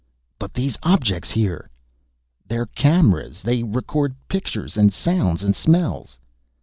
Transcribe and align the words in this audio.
"But 0.39 0.55
these 0.55 0.79
objects 0.81 1.29
here?" 1.29 1.69
"They're 2.47 2.65
cameras. 2.65 3.43
They 3.43 3.61
record 3.61 4.15
pictures 4.27 4.75
and 4.75 4.91
sounds 4.91 5.43
and 5.43 5.55
smells." 5.55 6.17